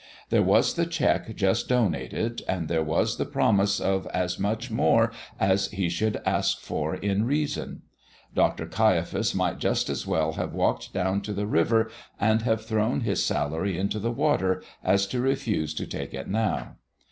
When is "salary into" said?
13.23-13.99